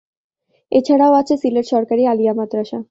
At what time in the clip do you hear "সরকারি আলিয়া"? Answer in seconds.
1.65-2.33